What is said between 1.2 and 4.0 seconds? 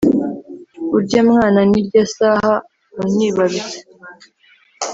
mwanya n'irya saha wanyibarutse